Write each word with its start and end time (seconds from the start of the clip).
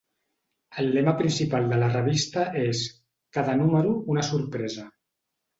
El 0.83 0.87
lema 0.95 1.13
principal 1.19 1.67
de 1.73 1.77
la 1.83 1.89
revista 1.91 2.45
és 2.63 2.83
"Cada 3.39 3.57
número, 3.63 3.95
una 4.15 4.25
sorpresa". 4.31 4.91